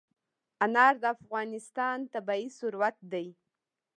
انار 0.65 0.93
د 1.03 1.05
افغانستان 1.15 1.97
طبعي 2.13 2.45
ثروت 2.57 2.97
دی. 3.11 3.27